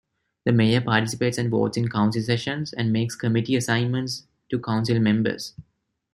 [0.45, 5.53] The mayor participates and votes in Council sessions and makes committee assignments to Councilmembers.